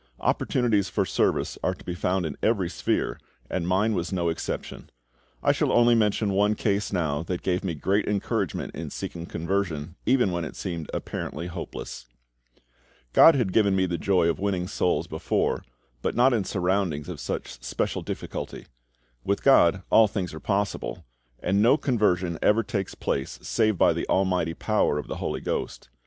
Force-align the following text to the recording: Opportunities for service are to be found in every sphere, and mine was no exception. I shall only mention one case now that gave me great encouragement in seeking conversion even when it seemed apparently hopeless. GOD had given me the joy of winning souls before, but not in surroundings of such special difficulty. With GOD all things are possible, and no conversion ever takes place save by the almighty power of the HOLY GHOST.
Opportunities 0.21 0.89
for 0.89 1.05
service 1.05 1.59
are 1.63 1.75
to 1.75 1.85
be 1.85 1.93
found 1.93 2.25
in 2.25 2.35
every 2.41 2.71
sphere, 2.71 3.19
and 3.51 3.67
mine 3.67 3.93
was 3.93 4.11
no 4.11 4.29
exception. 4.29 4.89
I 5.43 5.51
shall 5.51 5.71
only 5.71 5.93
mention 5.93 6.33
one 6.33 6.55
case 6.55 6.91
now 6.91 7.21
that 7.21 7.43
gave 7.43 7.63
me 7.63 7.75
great 7.75 8.07
encouragement 8.07 8.73
in 8.73 8.89
seeking 8.89 9.27
conversion 9.27 9.93
even 10.07 10.31
when 10.31 10.43
it 10.43 10.55
seemed 10.55 10.89
apparently 10.91 11.45
hopeless. 11.45 12.07
GOD 13.13 13.35
had 13.35 13.53
given 13.53 13.75
me 13.75 13.85
the 13.85 13.99
joy 13.99 14.27
of 14.27 14.39
winning 14.39 14.67
souls 14.67 15.05
before, 15.05 15.63
but 16.01 16.15
not 16.15 16.33
in 16.33 16.45
surroundings 16.45 17.07
of 17.07 17.19
such 17.19 17.61
special 17.61 18.01
difficulty. 18.01 18.65
With 19.23 19.43
GOD 19.43 19.83
all 19.91 20.07
things 20.07 20.33
are 20.33 20.39
possible, 20.39 21.05
and 21.41 21.61
no 21.61 21.77
conversion 21.77 22.39
ever 22.41 22.63
takes 22.63 22.95
place 22.95 23.37
save 23.43 23.77
by 23.77 23.93
the 23.93 24.09
almighty 24.09 24.55
power 24.55 24.97
of 24.97 25.05
the 25.05 25.17
HOLY 25.17 25.41
GHOST. 25.41 25.89